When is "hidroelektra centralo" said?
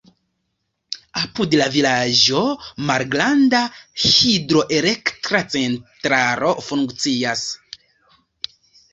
4.05-6.55